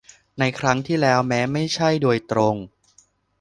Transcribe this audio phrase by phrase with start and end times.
[0.39, 2.55] ในครั้งที่แล้วแม้ไม่ใช่โดยตรง